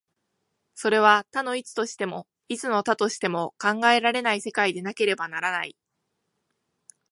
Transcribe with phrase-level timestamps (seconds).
[0.73, 5.77] それは多の一としても、一の多としても考えられない世界でなければならない。